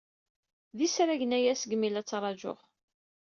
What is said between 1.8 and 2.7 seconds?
la ttṛajuɣ.